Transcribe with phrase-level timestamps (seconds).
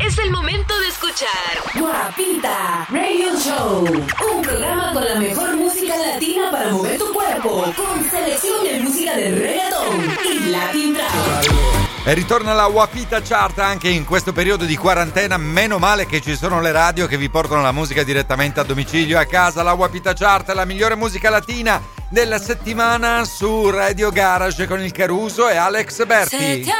[0.00, 1.28] es el momento de escuchar
[1.74, 8.10] Guapita Radio Show, un programa con la mejor música latina para mover tu cuerpo, con
[8.10, 11.56] selección de música de reggaeton y latin trap.
[12.04, 15.36] E ritorna la Wapita Chart anche in questo periodo di quarantena.
[15.38, 19.18] Meno male che ci sono le radio che vi portano la musica direttamente a domicilio,
[19.18, 19.64] e a casa.
[19.64, 25.48] La Wapita Chart, la migliore musica latina della settimana su Radio Garage con il Caruso
[25.48, 26.36] e Alex Berti.
[26.36, 26.72] Se ti.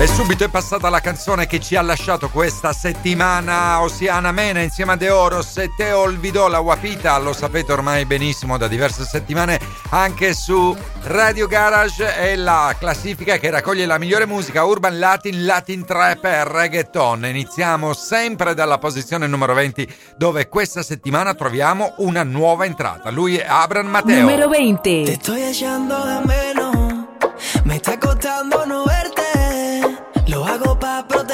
[0.00, 4.60] E subito è passata la canzone che ci ha lasciato questa settimana, ossia Ana Mena
[4.60, 9.58] insieme a De Oros e Teo Olvidola Wapita, lo sapete ormai benissimo da diverse settimane,
[9.90, 15.84] anche su Radio Garage è la classifica che raccoglie la migliore musica urban latin, latin
[15.84, 17.26] trap e reggaeton.
[17.26, 23.44] Iniziamo sempre dalla posizione numero 20 dove questa settimana troviamo una nuova entrata, lui è
[23.48, 24.20] Abram Mateo.
[24.20, 25.02] Numero 20.
[25.02, 27.16] Te sto echando de meno,
[27.64, 28.97] me sta costando no
[30.58, 31.27] hago pa' proteger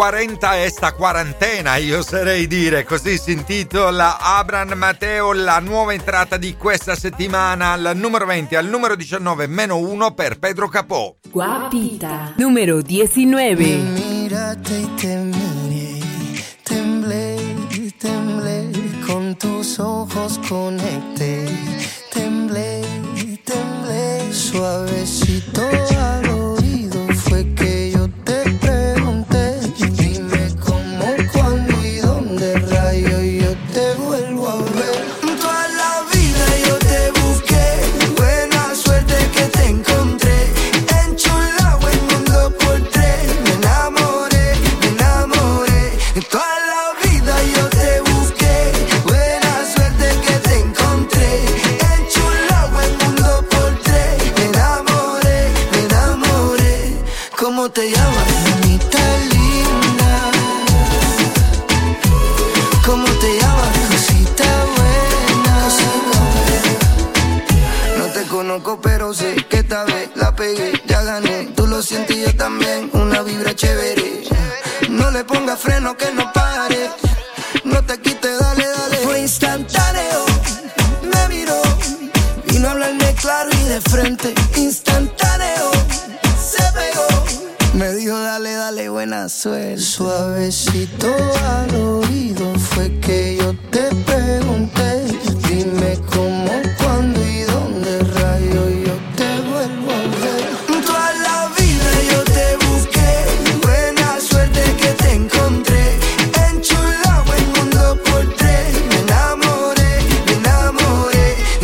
[0.00, 6.56] 40 esta quarantena, io sarei dire, così si intitola Abran Matteo, la nuova entrata di
[6.56, 11.14] questa settimana al numero 20 al numero 19 meno 1 per Pedro Capò.
[11.30, 13.62] Guapita, numero 19.
[13.62, 16.00] Mi mirate y temblé,
[16.62, 17.36] temblé,
[17.98, 18.70] temblé,
[19.06, 21.44] con tus ojos conecte,
[22.10, 22.80] temblé,
[23.44, 26.19] temblé, suavecito.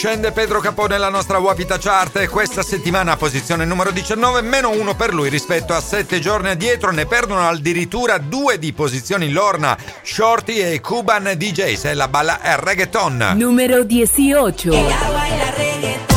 [0.00, 5.12] Scende Pedro Capone la nostra Wapita Chart questa settimana posizione numero 19, meno uno per
[5.12, 10.80] lui rispetto a sette giorni addietro, ne perdono addirittura due di posizioni Lorna, Shorty e
[10.80, 13.34] Cuban DJ, se la balla è reggaeton.
[13.36, 16.09] Numero 18.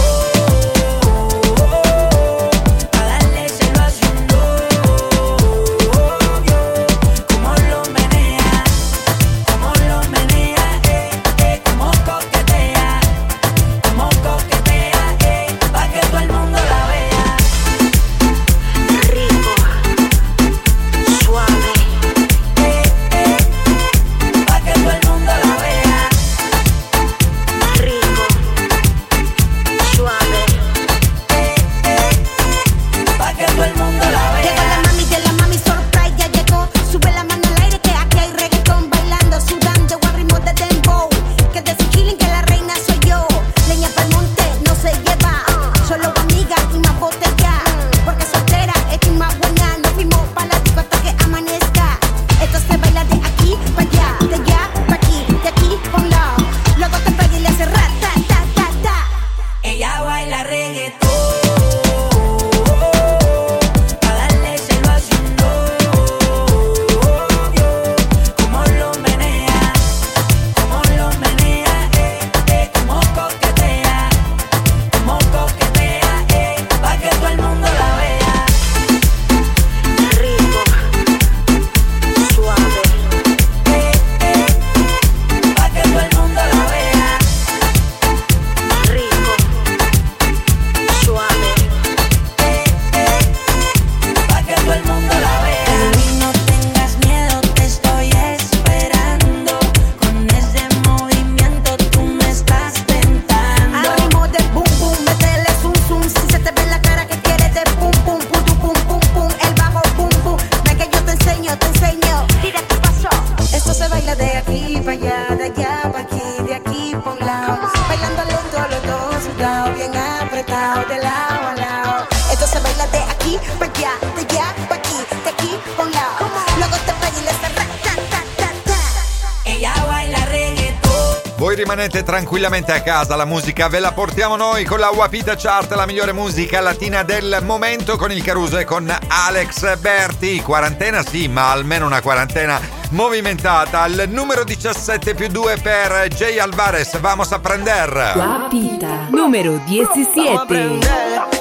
[132.54, 136.14] Tranquillamente a casa, la musica ve la portiamo noi con la Wapita Chart, la migliore
[136.14, 140.40] musica latina del momento con il Caruso e con Alex Berti.
[140.42, 142.60] Quarantena sì, ma almeno una quarantena
[142.92, 143.82] movimentata.
[143.82, 148.14] Al numero 17 più 2 per Jay Alvarez, vamos a prender.
[148.16, 150.80] Wapita, numero 17.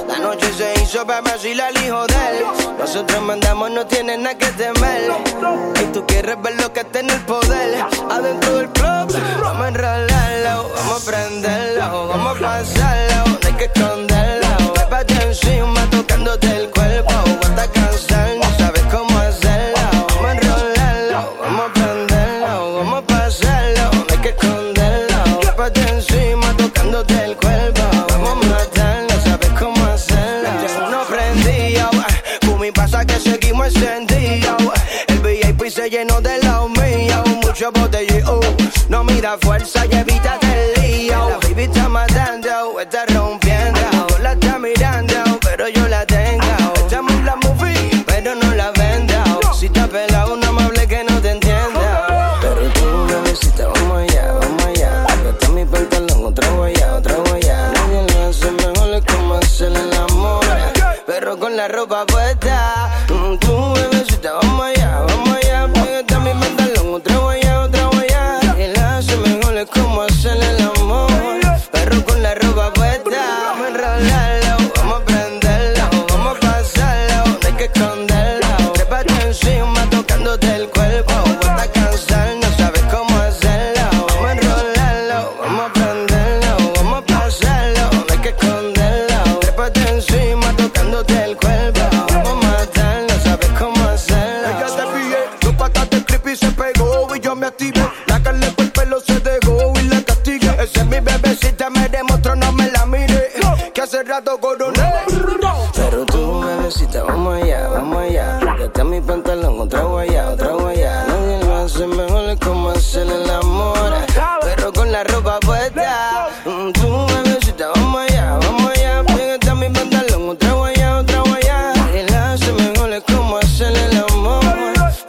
[0.07, 2.62] La noche se hizo para así la hijo de él.
[2.83, 5.09] Nosotros mandamos, no tienen nada que temer.
[5.81, 7.81] Y tú quieres ver lo que está en el poder.
[8.11, 13.39] Adentro del club, vamos a enrolarlo, vamos a prenderlo, vamos a pasarlo.
[13.41, 14.73] No hay que esconderlo.
[14.73, 17.13] Pépate encima tocándote el cuerpo.
[17.43, 19.79] Hasta cansar, no sabes cómo hacerlo.
[20.09, 23.91] Vamos a enrolarlo, vamos a prenderlo, vamos a pasarlo.
[23.93, 25.39] No hay que esconderlo.
[25.39, 26.12] Pépate encima
[37.63, 38.41] mucho botellón.
[38.89, 39.82] No mira fuerza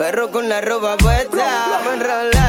[0.05, 2.44] Pero con la ropa puesta.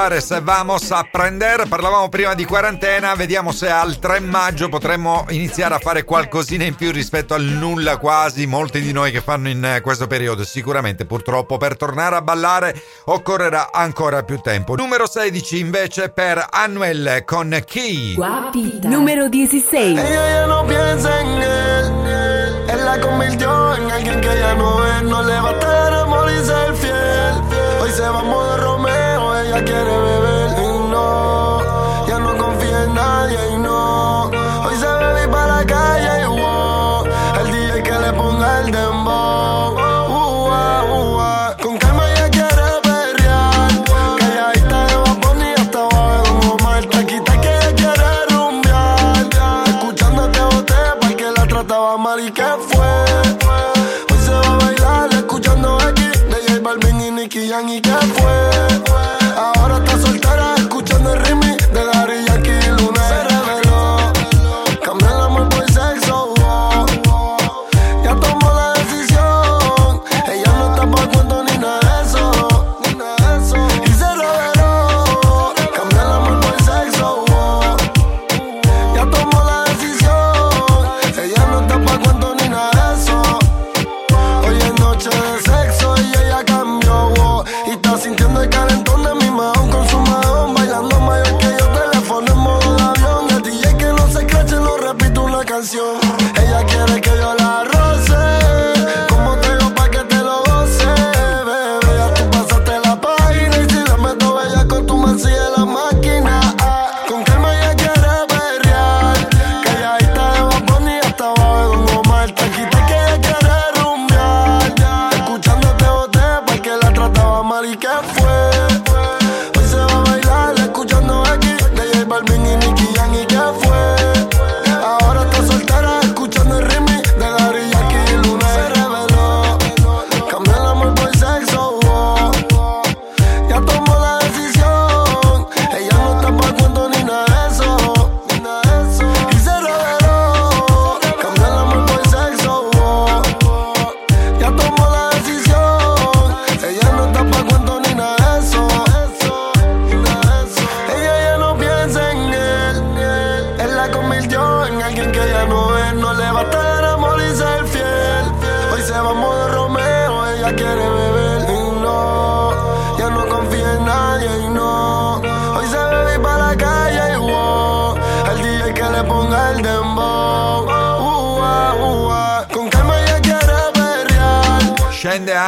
[0.00, 1.66] Alvarez, vamos a prendere.
[1.66, 6.74] Parlavamo prima di quarantena, vediamo se al 3 maggio potremmo iniziare a fare qualcosina in
[6.74, 10.42] più rispetto al nulla quasi molti di noi che fanno in eh, questo periodo.
[10.42, 14.74] Sicuramente purtroppo per tornare a ballare occorrerà ancora più tempo.
[14.74, 18.14] Numero 16 invece per Anuel con Key.
[18.14, 18.88] Guapita.
[18.88, 19.98] Numero 16.
[19.98, 22.68] Ella no piensa en él.
[22.70, 25.02] Él la convirtió en alguien que ya no es.
[25.02, 27.34] No le va a amor y ser fiel.
[27.82, 28.49] Hoy se va a modo
[35.60, 36.19] like I.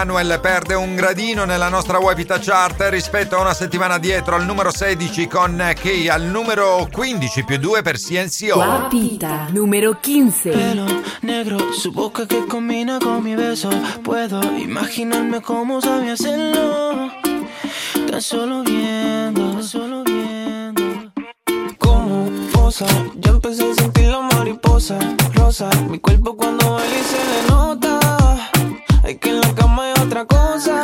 [0.02, 4.73] Manuel perde un gradino nella nostra Webita Chart rispetto a una settimana dietro al numero
[4.73, 8.54] 16 con Key, al numero 15 più 2 per CNCO.
[8.54, 10.49] Guapita, numero 15.
[10.49, 10.85] Pelo
[11.21, 13.68] negro, su boca que combina con mi beso.
[14.02, 17.12] Puedo imaginarme cómo sabe hacerlo.
[18.11, 20.41] Tan solo viendo, tan solo viendo.
[22.75, 24.99] Ya empecé a sentir la mariposa
[25.35, 25.69] rosa.
[25.91, 28.50] Mi cuerpo cuando baila se le nota.
[29.05, 30.81] Hay que en la cama hay otra cosa.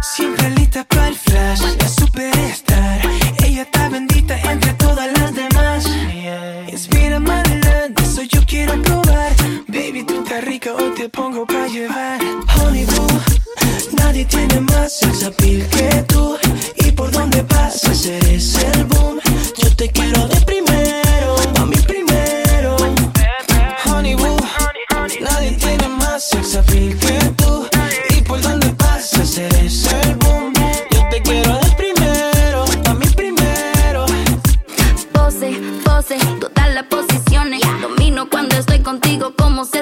[0.00, 3.00] Siempre lista para el flash, la superstar.
[3.44, 5.86] Ella está bendita entre todas las demás.
[6.70, 9.32] Inspira adelante, eso yo quiero probar.
[9.66, 12.20] Baby, tú estás rica, hoy te pongo para llevar.
[12.60, 13.08] Honey boo,
[13.98, 16.36] nadie tiene más esa que tú.
[16.76, 18.95] Y por donde pasas eres el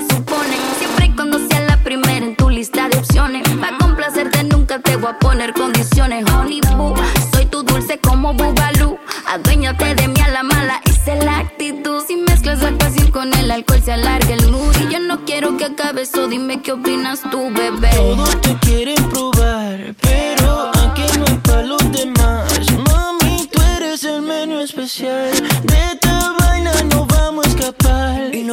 [0.02, 0.56] supone.
[0.78, 3.48] Siempre y cuando sea la primera en tu lista de opciones.
[3.60, 6.24] Para complacerte nunca te voy a poner condiciones.
[6.32, 6.94] Honey boo,
[7.32, 8.98] soy tu dulce como Bubalú.
[9.26, 12.02] Aduéñate de mí a la mala, esa es la actitud.
[12.06, 14.74] Si mezclas la pasión con el alcohol, se alarga el mood.
[14.80, 17.90] Y yo no quiero que acabe eso, dime qué opinas tú, bebé.
[17.90, 22.44] Todos te quieren probar, pero aunque no es para los demás.
[22.86, 25.30] Mami, tú eres el menú especial.
[25.64, 27.93] De esta vaina no vamos a escapar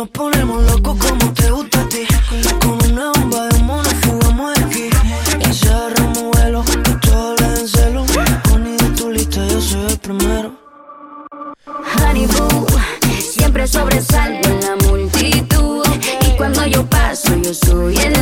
[0.01, 2.08] nos ponemos locos como te gusta a ti.
[2.60, 4.89] Con una bomba de mono fugamos de aquí.
[5.48, 8.05] Y cerramos vuelo, que todo le den celo.
[8.46, 10.53] Pony de tu lista, yo soy el primero.
[11.93, 12.65] Honey boo,
[13.20, 15.86] siempre sobresalgo en la multitud.
[16.27, 18.20] Y cuando yo paso, yo soy el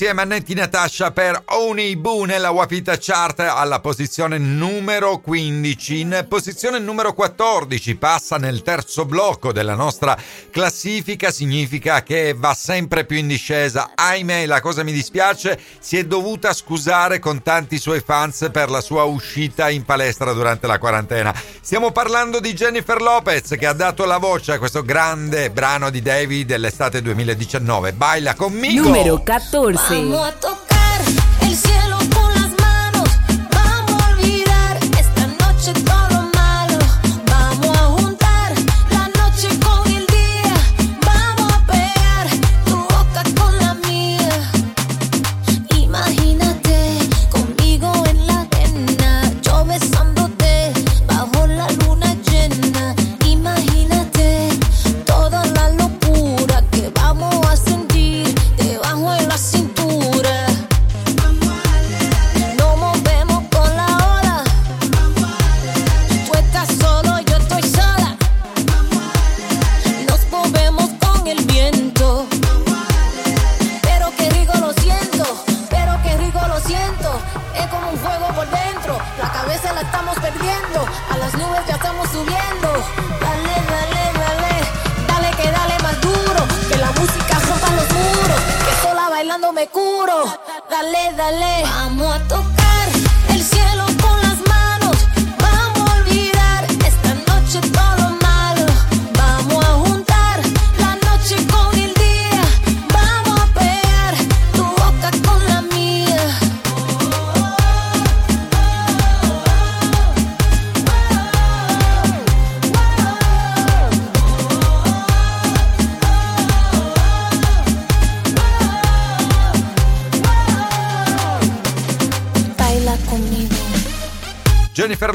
[0.00, 6.00] insieme a Netti Natasha per Oni Boo nella Wapita Chart alla posizione numero 15.
[6.00, 10.16] In posizione numero 14 passa nel terzo blocco della nostra
[10.50, 13.90] classifica, significa che va sempre più in discesa.
[13.94, 18.80] Ahimè, la cosa mi dispiace, si è dovuta scusare con tanti suoi fans per la
[18.80, 21.34] sua uscita in palestra durante la quarantena.
[21.60, 26.00] Stiamo parlando di Jennifer Lopez che ha dato la voce a questo grande brano di
[26.00, 27.92] Davy dell'estate 2019.
[27.92, 28.84] Baila conmigo.
[28.84, 29.88] Numero 14.
[29.90, 31.00] Vamos a tocar
[31.42, 31.89] el cielo.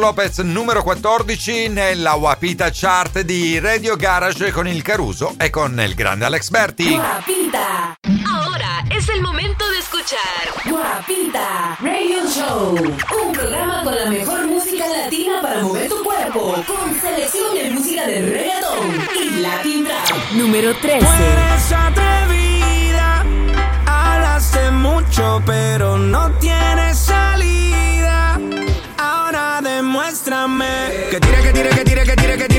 [0.06, 5.96] Lopez numero 14 nella Wapita Chart di Radio Garage con il Caruso e con il
[5.96, 6.90] grande Alex Berti.
[6.90, 7.98] Wapita.
[8.48, 14.86] Ora è il momento di escuchar Wapita Radio Show, un programma con la mejor música
[14.86, 20.32] latina per mover tu cuerpo, con selezione di música de reggaeton e latin trap.
[20.34, 21.00] Número 13.
[21.00, 23.26] Pues atrevida,
[23.86, 26.55] hablaste mucho, pero no tienes
[32.16, 32.55] quiere que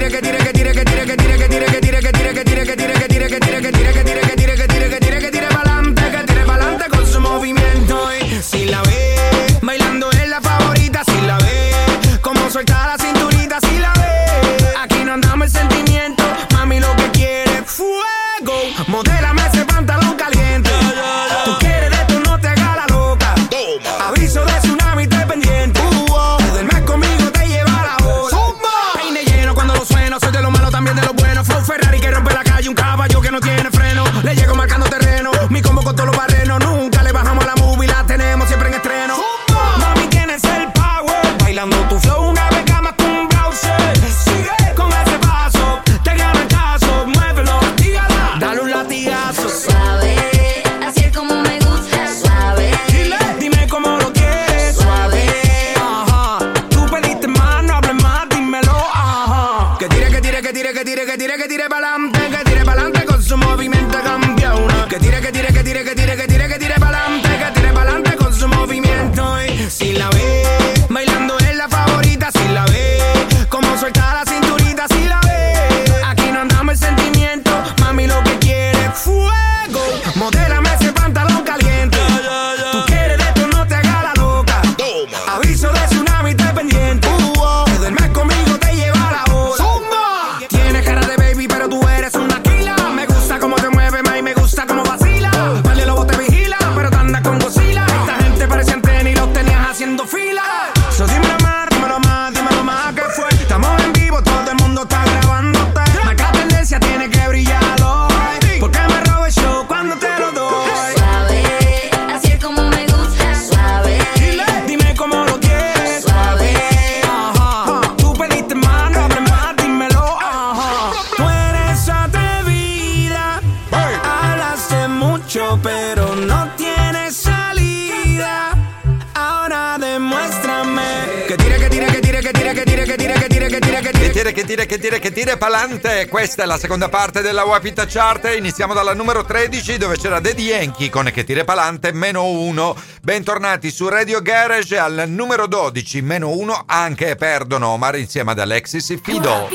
[135.76, 136.08] pa'lante.
[136.08, 138.34] Questa è la seconda parte della Wapita Chart.
[138.36, 142.74] Iniziamo dalla numero 13 dove c'era Daddy Yankee con che tira pa'lante meno uno.
[143.02, 148.98] Bentornati su Radio Garage al numero 12 meno uno anche perdono Omar insieme ad Alexis
[149.02, 149.48] Fido.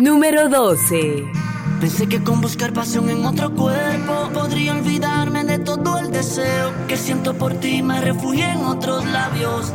[0.00, 1.24] Numero 12.
[1.80, 6.96] Pensé que con buscar pasión en otro cuerpo podría olvidarme de todo el deseo que
[6.96, 7.82] siento por ti.
[7.82, 9.72] Me refugié en otros labios.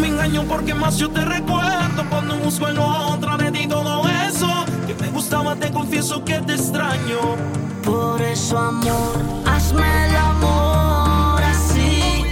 [0.00, 2.04] Me engaño porque más yo te recuerdo.
[2.10, 4.48] Cuando busco en otra de ti todo eso.
[4.86, 7.18] Que me gustaba te confieso que te extraño.
[7.84, 12.24] Por eso amor hazme el amor así.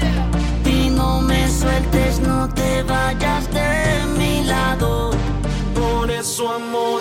[0.64, 5.10] Y no me sueltes no te vayas de mi lado.
[5.74, 7.00] Por eso amor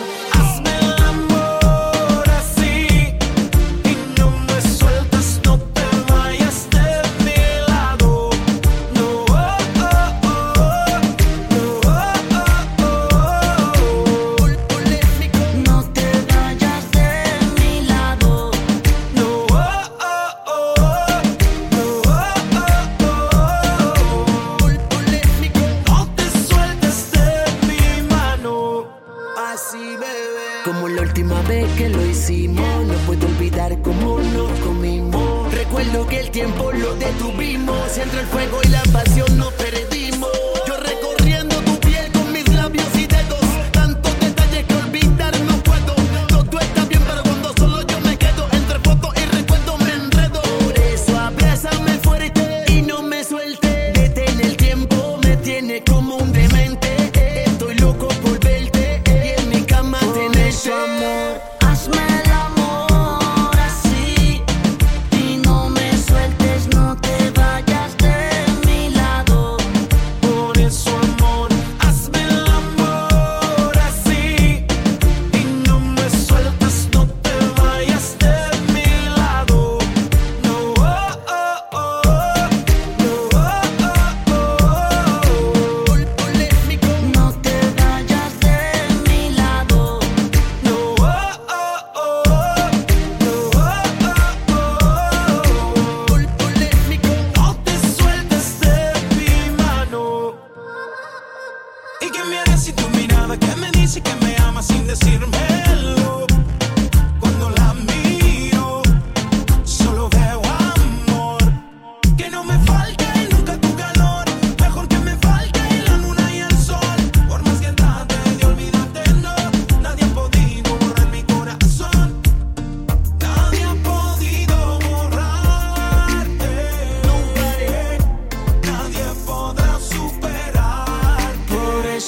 [30.63, 35.54] Como la última vez que lo hicimos, no puedo olvidar cómo nos comimos.
[35.54, 39.83] Recuerdo que el tiempo lo detuvimos, entre el fuego y la pasión no perecimos.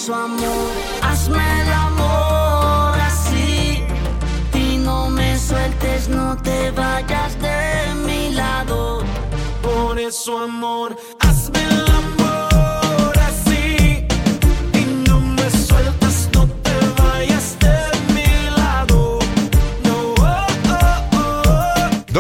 [0.06, 0.72] su amor.
[1.02, 3.84] Hazme el amor así
[4.54, 9.04] y no me sueltes, no te vayas de mi lado.
[9.64, 10.96] Por eso amor,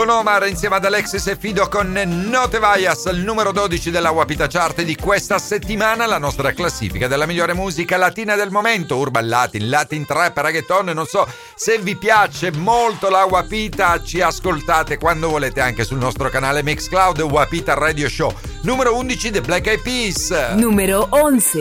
[0.10, 4.82] Omar insieme ad Alexis e Fido con Note Vayas, il numero 12 della Wapita Chart
[4.82, 10.06] di questa settimana, la nostra classifica della migliore musica latina del momento, urban latin, latin
[10.06, 15.84] trap, reggaeton, non so se vi piace molto la Wapita, ci ascoltate quando volete anche
[15.84, 18.34] sul nostro canale Mixcloud Wapita Radio Show.
[18.62, 20.54] Numero 11 The Black Eyed Peas.
[20.56, 21.60] Numero 11.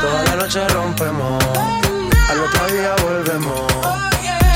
[0.00, 1.44] Toda la noche rompemos,
[2.28, 4.13] al otro día volvemos.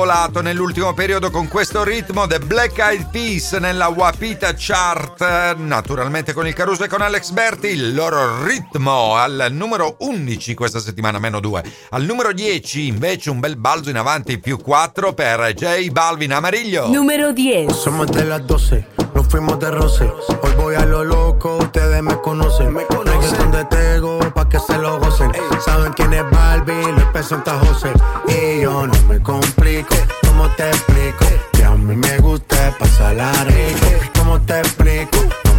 [0.00, 6.46] Spopolato nell'ultimo periodo con questo ritmo The Black Eyed Peas nella Wapita Chart, naturalmente con
[6.46, 11.38] il Caruso e con Alex Berti, il loro ritmo al numero 11 questa settimana, meno
[11.38, 11.64] 2.
[11.90, 16.88] Al numero 10 invece un bel balzo in avanti, più 4 per J Balvin Amarillo.
[16.88, 17.70] Número 10.
[17.74, 20.12] Somos de las 12, nos fuimos de roce.
[20.42, 22.72] Hoy voy a lo loco, ustedes me conocen.
[22.72, 25.32] Me conocen de Tego, pa' que se lo gocen.
[25.64, 27.92] Saben quién es Barbie, les presenta José.
[28.28, 29.94] Y yo no me complico,
[30.26, 31.24] ¿cómo te explico?
[31.52, 33.86] Que a mí me gusta pasarla rico.
[34.18, 35.49] ¿Cómo te explico?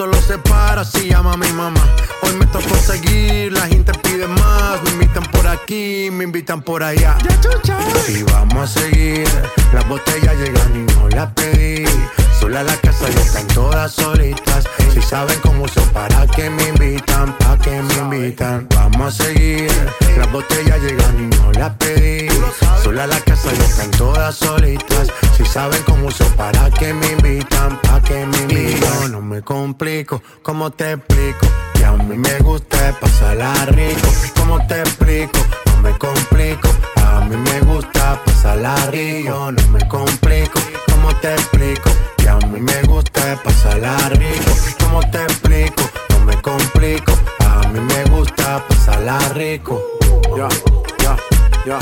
[0.00, 1.82] Solo se para si llama mi mamá.
[2.22, 4.82] Hoy me tocó seguir, la gente pide más.
[4.84, 7.18] Me invitan por aquí, me invitan por allá.
[8.08, 9.28] Y vamos a seguir.
[9.74, 11.84] Las botellas llegan y no las pedí.
[12.40, 14.64] Sola la casa ya están todas solitas.
[14.92, 18.66] Si saben cómo uso, para que me invitan, pa' que me invitan.
[18.74, 19.70] Vamos a seguir.
[20.16, 22.28] Las botellas llegan y no las pedí.
[22.82, 25.08] Sola la casa ya están todas solitas.
[25.36, 29.02] Si saben cómo uso, para que me invitan, pa' que me invitan.
[29.02, 31.46] Yo no me complico, ¿cómo te explico?
[31.74, 34.08] Que a mí me gusta pasarla rico.
[34.36, 35.38] ¿Cómo te explico?
[35.66, 36.68] No me complico.
[36.96, 39.28] A mí me gusta pasarla rico.
[39.28, 40.58] Yo no me complico,
[41.00, 41.90] ¿cómo te explico?
[42.16, 44.52] Que a mí me gusta pasarla rico.
[44.80, 45.82] ¿Cómo te explico?
[46.10, 47.12] No me complico.
[47.46, 49.80] A mí me gusta pasarla rico.
[50.36, 50.48] Ya,
[51.02, 51.16] ya,
[51.64, 51.78] ya,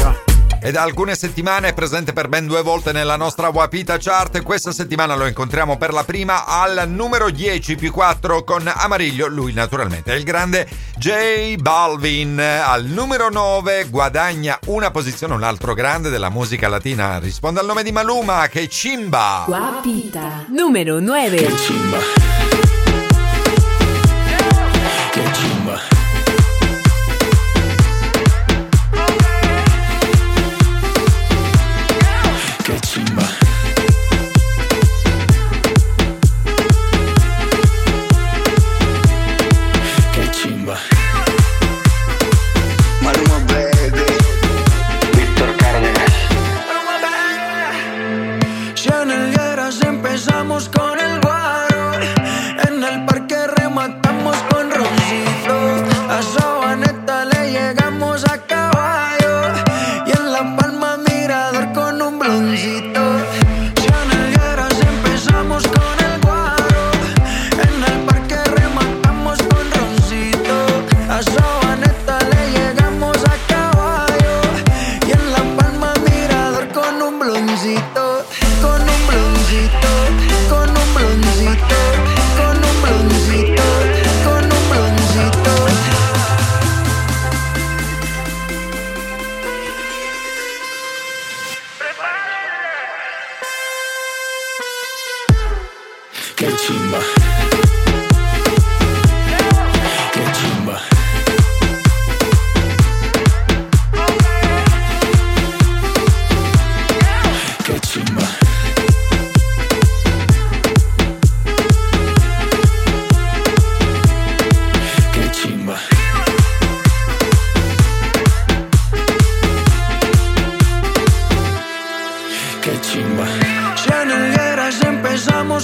[0.00, 0.35] ya.
[0.60, 4.42] E da alcune settimane è presente per ben due volte nella nostra Wapita Chart.
[4.42, 9.28] Questa settimana lo incontriamo per la prima al numero 10 più 4 con Amariglio.
[9.28, 10.66] Lui naturalmente è il grande
[10.96, 12.40] J Balvin.
[12.40, 17.18] Al numero 9 guadagna una posizione un altro grande della musica latina.
[17.18, 19.44] Risponde al nome di Maluma che è Chimba.
[19.46, 20.46] Guapita.
[20.48, 21.36] Número 9.
[21.36, 21.98] Chimba.
[22.48, 22.75] Che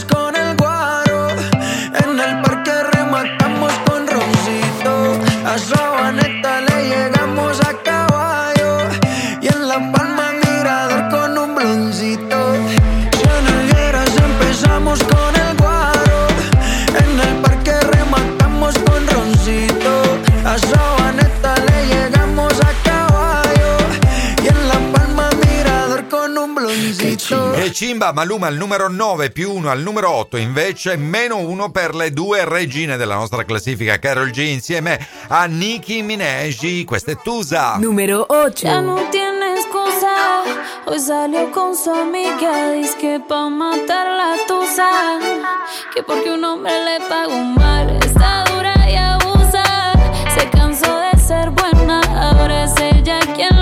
[0.01, 0.22] con
[27.83, 32.13] Cimba Maluma al numero 9 più 1 al numero 8 invece meno 1 per le
[32.13, 38.25] due regine della nostra classifica Carol G insieme a Nicki Minaj questa è Tusa Numero
[38.29, 38.53] 8.
[38.69, 40.43] Ya no tiene excusa.
[40.85, 42.71] Hoy salió con su amiga.
[42.73, 45.19] Dice que pa' matar la tusa.
[45.93, 47.97] Que porque un hombre le pagó mal.
[47.97, 49.65] Está dura y abusa.
[50.33, 52.01] Se cansó de ser buena.
[52.15, 53.62] Ahora es ella quien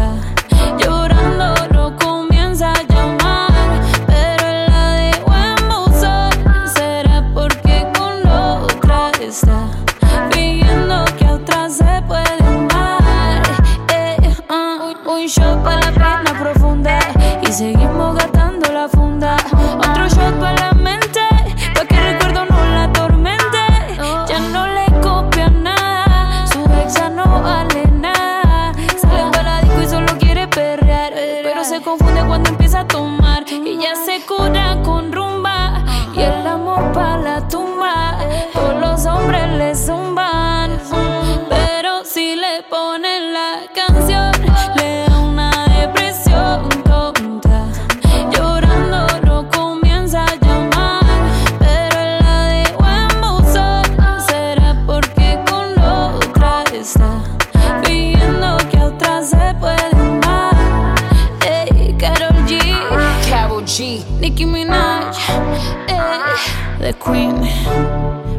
[66.91, 67.39] The queen,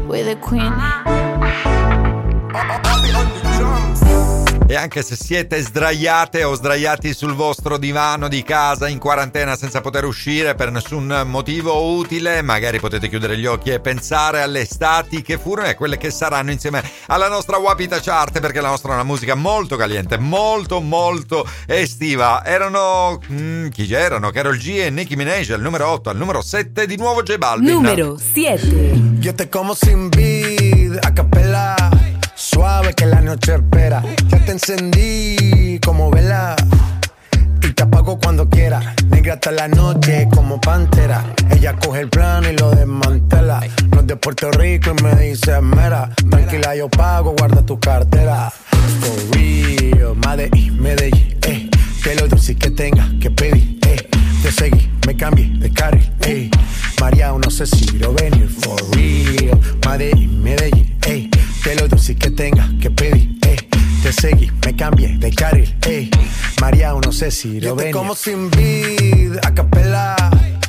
[0.07, 1.02] we're the queen.
[4.73, 9.81] E anche se siete sdraiate o sdraiati sul vostro divano di casa in quarantena senza
[9.81, 15.21] poter uscire per nessun motivo utile, magari potete chiudere gli occhi e pensare alle estati
[15.21, 18.89] che furono e a quelle che saranno insieme alla nostra Wapita Chart, perché la nostra
[18.89, 22.43] è una musica molto caliente, molto molto estiva.
[22.43, 24.31] Erano mm, chi erano?
[24.31, 27.73] Carol G e Nicki Minaj al numero 8, al numero 7 di nuovo J Balvin.
[27.73, 29.19] Numero 7.
[29.19, 32.02] Yo te como sin vid, a capela.
[32.53, 34.03] Suave que la noche espera.
[34.29, 36.55] Ya te encendí como vela.
[37.63, 38.93] Y te apago cuando quiera.
[39.09, 41.25] Negra hasta la noche como pantera.
[41.49, 43.61] Ella coge el plano y lo desmantela.
[43.91, 46.09] No es de Puerto Rico y me dice mera.
[46.29, 48.51] Tranquila, yo pago, guarda tu cartera.
[48.99, 51.69] For real, Medellín, Medellín, eh.
[52.03, 54.09] Que lo dulce que tenga que pedir, eh.
[54.43, 56.51] Te seguí, me cambié de carril, eh.
[56.99, 59.59] María, no sé si lo venir, for real.
[59.87, 61.29] Medellín, Medellín, eh.
[61.63, 63.55] Que lo dulce que tenga que pedir, eh.
[64.03, 66.09] Te seguí, me cambié de carril, eh.
[66.59, 67.93] María, no sé si lo venir.
[67.93, 70.15] como sin vid, a capela.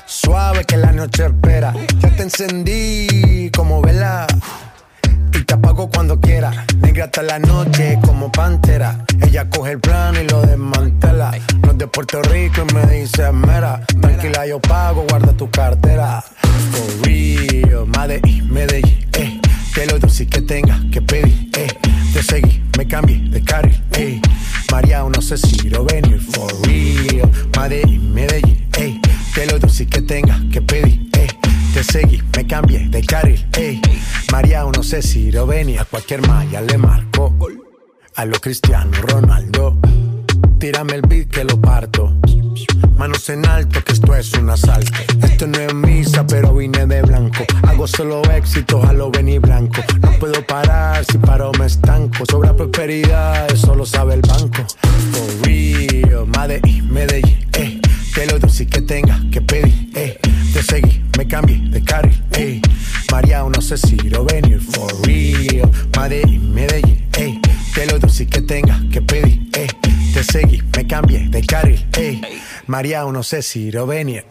[0.07, 1.75] suave que la noche espera.
[1.99, 4.27] Ya te encendí como vela
[5.33, 6.65] y te apago cuando quiera.
[6.81, 9.05] Negra hasta la noche como pantera.
[9.21, 11.33] Ella coge el plano y lo desmantela.
[11.63, 13.81] No es de Puerto Rico y me dice mera.
[14.01, 16.23] Tranquila, yo pago, guarda tu cartera.
[16.71, 19.41] For real, Medellín, Medellín, eh.
[19.75, 21.67] Que lo dulce que tenga que pedir, eh.
[22.13, 24.21] Te seguí, me cambié de carril, eh.
[24.71, 27.31] María, no sé si lo venir, for real.
[27.59, 29.01] Medellín, Medellín, eh.
[29.35, 31.27] Que lo dulce que tenga que pedir, eh.
[31.75, 33.81] Te seguí, me cambié de carril, ey.
[34.31, 37.35] María, no sé si lo venía, a cualquier malla le marco.
[38.15, 39.81] A lo Cristiano Ronaldo,
[40.61, 42.17] tírame el beat que lo parto.
[42.97, 44.93] Manos en alto, que esto es un asalto.
[45.23, 47.45] Esto no es misa, pero vine de blanco.
[47.67, 49.83] Hago solo éxitos a lo venir blanco.
[50.01, 52.25] No puedo parar, si paro me estanco.
[52.31, 54.65] Sobra prosperidad, eso lo sabe el banco.
[55.13, 57.81] For real, Medellín, Medellín, eh.
[58.15, 60.19] Que lo dulce que tenga que pedir, eh.
[60.53, 62.63] Te seguí, me cambié de carril, eh.
[63.11, 65.71] María, no sé si lo venir, for real.
[65.99, 67.41] Medellín, Medellín, eh.
[67.75, 69.67] Que lo dulce que tenga que pedir, eh.
[70.15, 70.63] Te seguí,
[70.95, 72.21] cambié de carril, eh.
[72.67, 74.25] María, no sé si lo venir.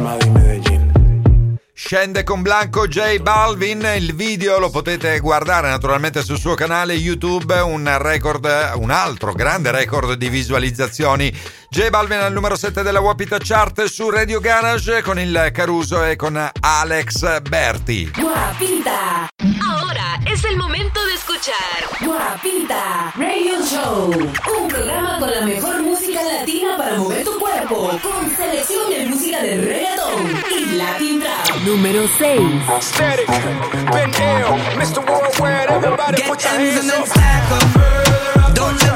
[0.00, 1.58] Madrid, Medellín.
[1.74, 7.60] Scende con Blanco J Balvin, il video lo potete guardare naturalmente sul suo canale YouTube,
[7.60, 11.36] un record, un altro grande record di visualizzazioni.
[11.76, 16.16] J Balvin al numero 7 della Wapita Chart su Radio Garage con il Caruso e
[16.16, 18.12] con Alex Berti.
[18.18, 19.28] Guapita.
[19.62, 24.10] Ahora es el momento de escuchar Guapita Radio Show.
[24.10, 27.90] Un programa con la mejor música latina para mover tu cuerpo.
[28.02, 31.60] Con selección de música de reggaeton y Latin Trap.
[31.66, 32.40] Número 6.
[32.80, 35.04] Static, ill, Mr.
[35.06, 38.54] Worldwide, everybody put your hands up.
[38.54, 38.95] Don't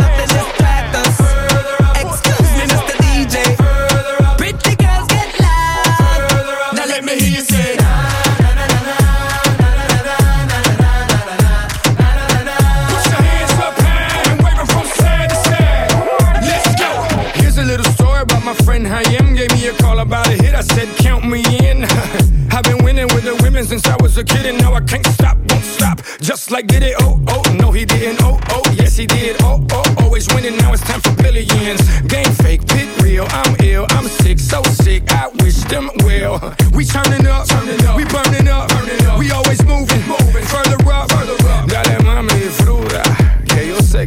[20.61, 21.85] I said, Count me in.
[22.53, 25.07] I've been winning with the women since I was a kid, and now I can't
[25.07, 26.03] stop, won't stop.
[26.21, 29.67] Just like did it, oh, oh, no, he didn't, oh, oh, yes, he did, oh,
[29.73, 31.81] oh, always winning, now it's time for billions.
[32.03, 36.55] Game fake, pit real, I'm ill, I'm sick, so sick, I wish them well.
[36.75, 40.77] We turning up, turning up, we burning up, burning up, we always moving, moving, further
[40.93, 41.69] up, further up.
[41.69, 42.60] Dale mami, disfruta,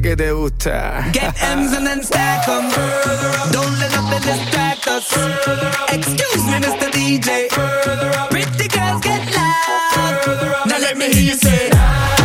[0.04, 1.06] que te gusta.
[1.14, 2.70] Get M's and then stack 'em.
[3.51, 5.08] Don't let nothing distract us.
[5.89, 6.91] Excuse me, Mr.
[6.91, 7.47] DJ.
[8.30, 10.66] Pretty girls get loud.
[10.66, 12.22] Now let me hear you say.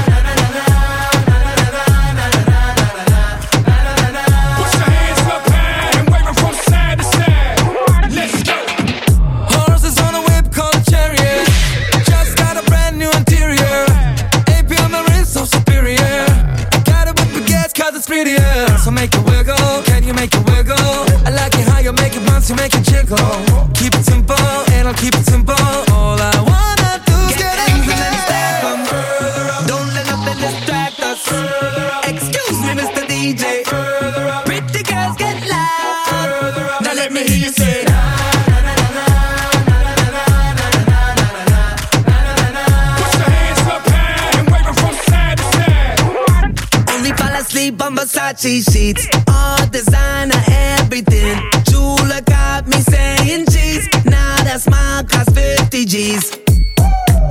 [48.39, 49.09] Versace sheets.
[49.28, 50.41] All designer,
[50.78, 51.43] everything.
[51.64, 53.89] Jula got me saying cheese.
[54.05, 56.39] Now that smile cost 50 G's.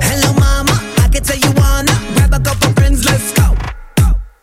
[0.02, 0.72] Hello, mama.
[0.98, 3.56] I can tell you wanna grab a couple friends, let's go.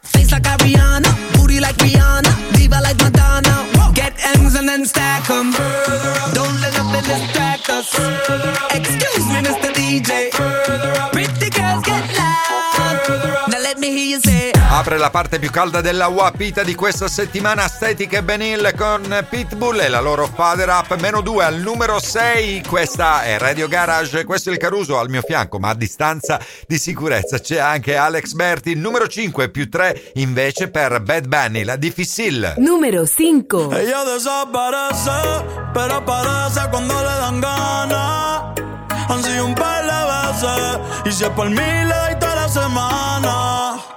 [0.04, 3.94] Face like Ariana, booty like Rihanna, diva like Madonna.
[3.94, 5.52] Get M's and then stack 'em.
[6.34, 7.94] Don't let nothing distract us.
[8.74, 9.72] Excuse me, Mr.
[9.72, 10.32] DJ.
[14.86, 19.80] Apre la parte più calda della Wapita di questa settimana Static e Benil con Pitbull
[19.80, 24.52] e la loro Father Up meno 2 al numero 6 questa è Radio Garage questo
[24.52, 28.70] è il Caruso al mio fianco ma a distanza di sicurezza c'è anche Alex Berti
[28.70, 33.82] il numero 5 più 3 invece per Bad Bunny la difficile Número 5.
[33.82, 38.54] Ella desaparece, pero aparece cuando le dan ganas.
[39.10, 42.48] Han sido un par de veces, y si es por mí le doy toda la
[42.48, 43.96] semana.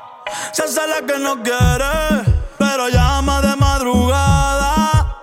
[0.53, 2.25] Se hace la que no quiere,
[2.59, 5.23] pero llama de madrugada.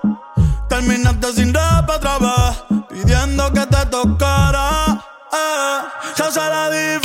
[0.70, 5.04] Terminaste sin rap otra vez, pidiendo que te tocara.
[5.32, 5.82] Eh,
[6.16, 7.05] se hace la difícil,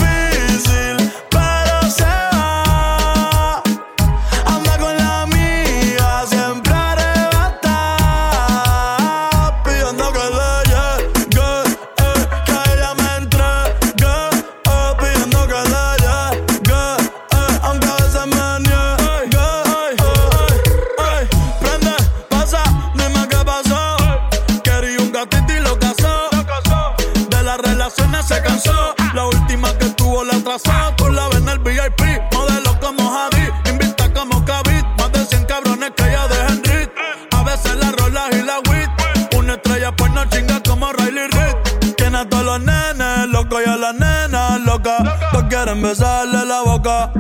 [45.70, 47.12] quieren besarle la boca.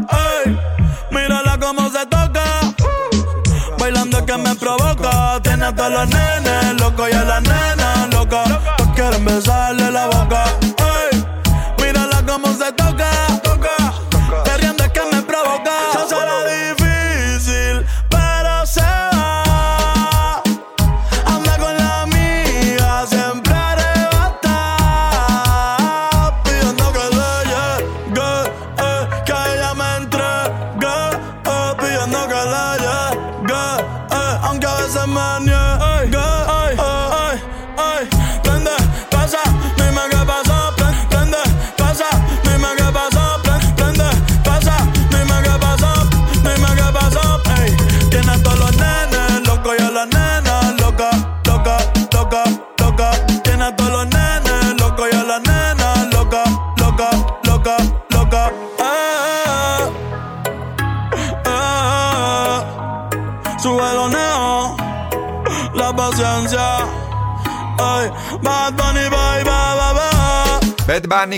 [0.44, 0.58] Ey,
[1.12, 2.42] mírala cómo se toca.
[3.78, 5.40] Bailando que me provoca.
[5.42, 8.42] Tiene a todos los nenes locos y a la nena loca.
[8.76, 9.79] Todos quieren besarle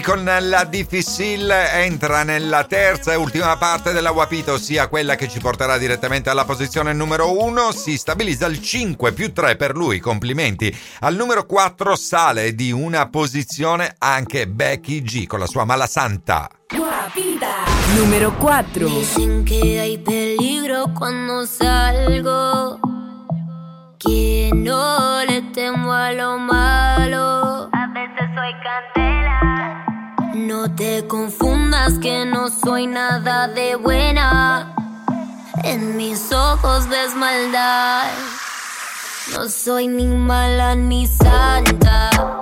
[0.02, 5.38] con la Difficil entra nella terza e ultima parte della Wapito, ossia quella che ci
[5.38, 7.72] porterà direttamente alla posizione numero 1.
[7.72, 10.76] Si stabilizza il 5 più 3 per lui, complimenti.
[11.00, 16.48] Al numero 4 sale di una posizione anche Becky G con la sua Mala Santa.
[16.68, 18.88] Guapita numero 4.
[18.88, 22.78] Dicen que hay peligro cuando salgo.
[23.98, 27.68] Que no le temo a lo malo.
[27.72, 29.11] A veces soy candela.
[30.46, 34.74] No te confundas que no soy nada de buena.
[35.62, 38.08] En mis ojos ves maldad.
[39.32, 42.41] No soy ni mala ni santa.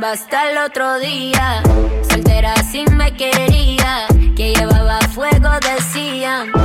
[0.00, 1.62] Rumba hasta el otro día.
[2.08, 4.06] Soltera sin me quería.
[4.34, 6.59] Que llevaba fuego, decían.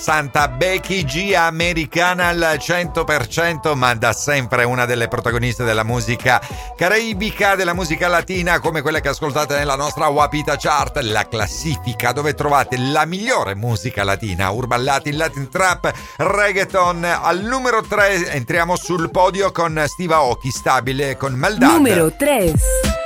[0.00, 6.40] Santa Becky G americana al 100%, ma da sempre una delle protagoniste della musica
[6.74, 12.32] caraibica, della musica latina, come quelle che ascoltate nella nostra Wapita Chart, la classifica dove
[12.32, 17.04] trovate la migliore musica latina, urban latin, latin trap, reggaeton.
[17.04, 21.72] Al numero 3 entriamo sul podio con Steve Aoki, stabile con Maldad.
[21.72, 22.99] Numero 3.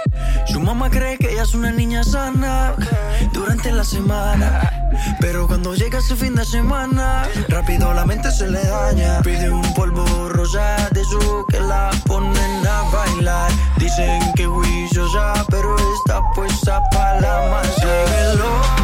[0.47, 2.75] Su mamá cree que ella es una niña sana
[3.33, 4.71] durante la semana.
[5.21, 9.21] Pero cuando llega ese fin de semana, rápido la mente se le daña.
[9.23, 13.51] Pide un polvo rosa de su que la ponen a bailar.
[13.79, 14.47] Dicen que
[15.13, 18.84] ya, pero está puesta para la más.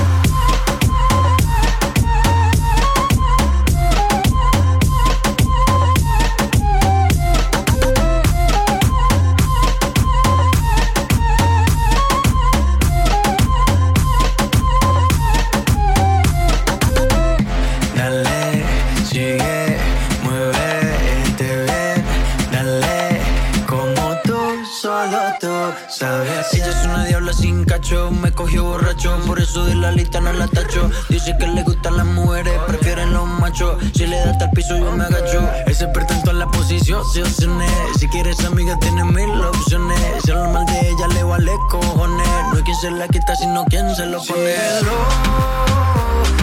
[28.21, 30.89] Me cogió borracho, por eso de la lista no la tacho.
[31.09, 33.77] Dice que le gustan las mujeres, prefieren los machos.
[33.93, 35.41] Si le da hasta el piso, yo me agacho.
[35.65, 37.71] Ese experto en todas las posiciones.
[37.99, 39.99] Si quieres amiga, tiene mil opciones.
[40.23, 42.27] Si lo mal de ella le vale cojones.
[42.51, 44.55] No hay quien se la quita, sino quien se lo pone.
[44.55, 44.95] Síguelo,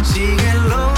[0.05, 0.98] síguelo.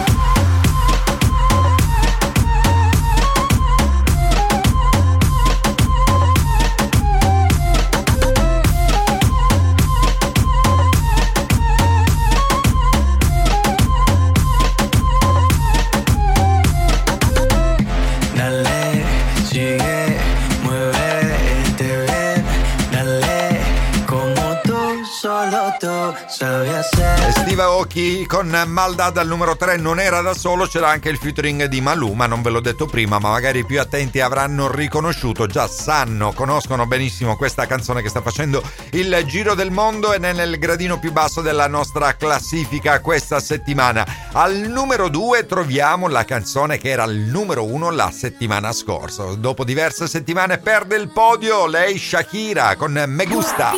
[27.61, 31.79] Aoki con Maldad al numero 3 non era da solo, c'era anche il featuring di
[31.79, 36.33] Maluma, non ve l'ho detto prima, ma magari i più attenti avranno riconosciuto, già sanno,
[36.33, 41.11] conoscono benissimo questa canzone che sta facendo il giro del mondo e nel gradino più
[41.11, 44.05] basso della nostra classifica questa settimana.
[44.31, 49.23] Al numero 2 troviamo la canzone che era al numero 1 la settimana scorsa.
[49.35, 53.73] Dopo diverse settimane perde il podio lei Shakira con Me Gusta.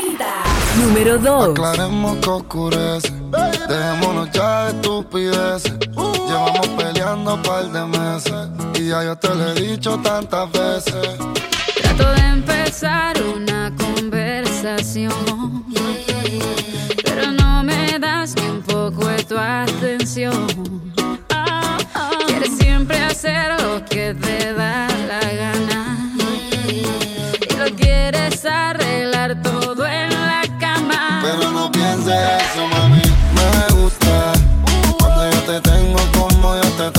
[0.75, 1.51] Número 2.
[3.73, 5.73] Dejémonos ya de estupideces.
[6.27, 8.47] Llevamos peleando un par de meses.
[8.75, 11.17] Y ya yo te lo he dicho tantas veces.
[11.81, 15.65] Trato de empezar una conversación,
[17.03, 20.47] pero no me das ni un poco de tu atención.
[22.27, 25.97] Quieres siempre hacer lo que te da la gana
[26.61, 31.21] y lo quieres arreglar todo en la cama.
[31.23, 33.12] Pero no pienses eso, mami.
[36.53, 36.92] moją, to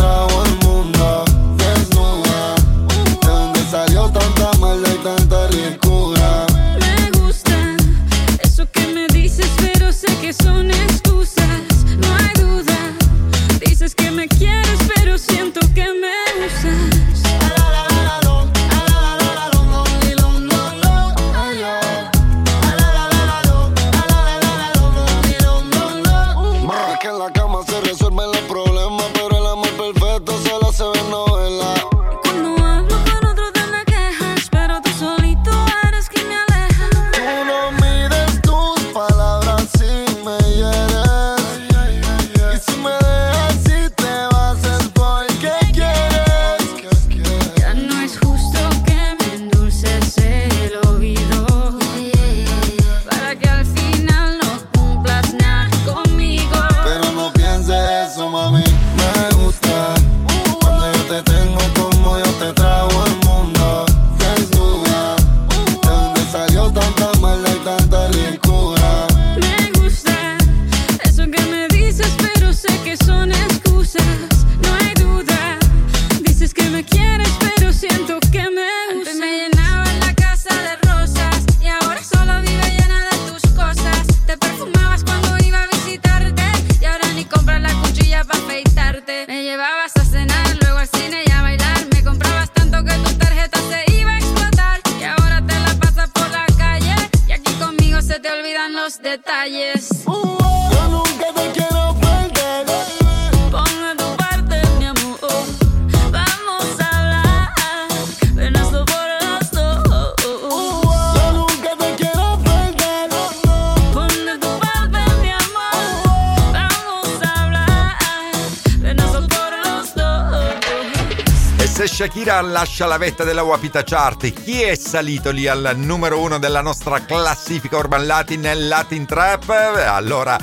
[122.24, 126.62] Shakira lascia la vetta della Wapita Chart, chi è salito lì al numero uno della
[126.62, 129.50] nostra classifica Urban Latin nel Latin Trap?
[129.50, 130.38] Allora,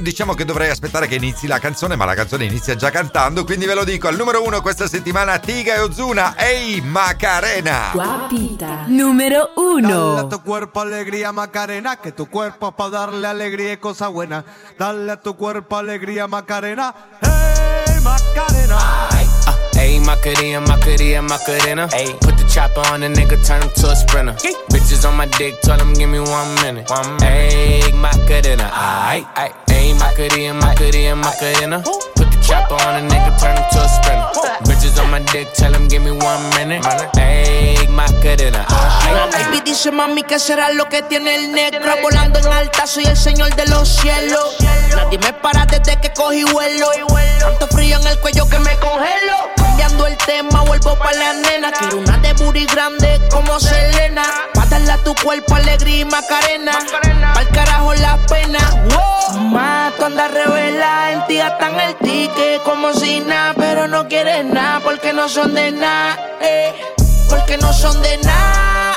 [0.00, 3.64] diciamo che dovrei aspettare che inizi la canzone, ma la canzone inizia già cantando, quindi
[3.64, 7.88] ve lo dico, al numero uno questa settimana Tiga e Ozuna, ehi Macarena!
[7.94, 8.84] Guapita.
[8.88, 10.28] Número Dale a 1.
[10.28, 14.44] tu cuerpo alegría Macarena, que tu cuerpo es para darle alegría y cosas buenas.
[14.78, 19.08] Dale a tu cuerpo alegría Macarena, hey Macarena.
[19.48, 21.88] Uh, ayy, Macarena, Macarena, Macarena.
[21.88, 24.34] Ayy, put the chopper on the nigga, turn him to a sprinter.
[24.68, 26.90] Bitches on my dick, tell him give me one minute.
[26.90, 27.24] One minute.
[27.24, 29.54] Ayy, Macarena, aight, aight.
[29.72, 31.82] Ayy, Macarena, Macarena, Macarena.
[32.16, 34.28] Put the chopper on a nigga, turn him to a sprinter.
[34.68, 36.84] Bitches on my dick, tell him give me one minute.
[37.16, 38.66] Egg Macarena.
[39.38, 41.92] Baby dice mami que será lo que tiene el negro.
[42.02, 44.56] Volando en alta soy el señor de los cielos.
[44.96, 46.90] Nadie me para desde que cogí vuelo.
[47.38, 49.36] Tanto frío en el cuello que me congelo.
[49.56, 51.70] Cambiando el tema vuelvo pa la nena.
[51.70, 54.24] Quiero una de booty grande como Selena.
[54.54, 54.66] Pa
[55.04, 56.72] tu cuerpo alegría y macarena.
[57.34, 58.58] Pa'l carajo la pena.
[59.96, 61.12] Tú andas revela.
[61.12, 65.54] En ti gastan el ticket como si nada pero no quieres nada porque no son
[65.54, 66.74] de nada eh,
[67.28, 68.87] porque no son de nada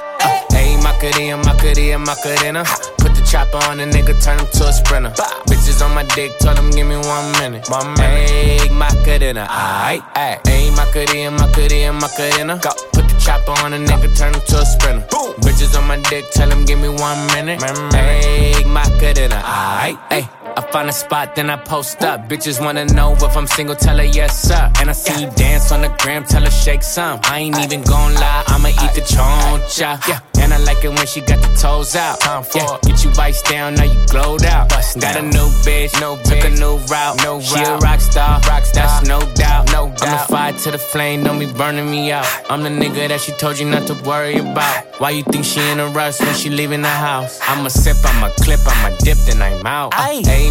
[1.02, 2.64] Ayy, Macarena, Macarena, Macarena.
[3.00, 5.10] Put the chopper on the nigga, turn him to a sprinter.
[5.50, 7.68] Bitches on my dick, tell him give me one minute.
[7.70, 7.98] Minute.
[7.98, 10.38] Ayy, Macarena, aight, ayy.
[10.44, 12.60] Ayy, Macarena, Macarena, Macarena.
[12.62, 12.70] Go.
[12.94, 15.08] Put the chopper on a nigga, turn him to a sprinter.
[15.10, 15.34] Boom.
[15.42, 17.60] Bitches on my dick, tell him give me one minute.
[17.62, 20.41] Ayy, Macarena, aight, ayy.
[20.62, 22.30] I find a spot, then I post up.
[22.30, 24.72] Bitches wanna know if I'm single, tell her yes, sir.
[24.80, 27.20] And I see you dance on the gram, tell her shake some.
[27.24, 30.08] I ain't even gon' lie, I'ma eat the choncha.
[30.08, 30.20] Yeah.
[30.42, 32.20] And I like it when she got the toes out.
[32.20, 32.78] time Yeah.
[32.84, 34.70] Get you vice down, now you glowed out.
[34.70, 37.18] Got a new bitch, no took a new route.
[37.24, 38.86] No she a rock star, rock star.
[38.86, 39.72] That's no doubt.
[39.72, 40.04] No doubt.
[40.04, 42.28] I'm the fire to the flame, don't be burning me out.
[42.50, 44.86] I'm the nigga that she told you not to worry about.
[45.00, 47.40] Why you think she in a rush when she leaving the house?
[47.48, 49.94] I'ma sip, I'ma clip, I'ma dip, then I'm out.
[49.94, 50.51] Hey, Macarena, Macarena,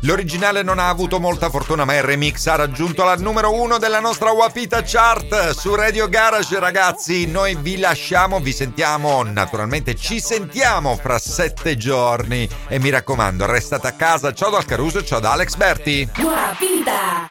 [0.00, 4.00] L'originale non ha avuto molta fortuna, ma il remix ha raggiunto la numero uno della
[4.00, 7.26] nostra Wapita Chart su Radio Garage, ragazzi.
[7.26, 12.46] Noi vi lasciamo, vi sentiamo, naturalmente ci sentiamo fra sette giorni.
[12.68, 14.34] E mi raccomando, restate a casa.
[14.34, 16.08] Ciao dal Caruso, ciao da Alex Berti.
[16.14, 17.22] Guapita.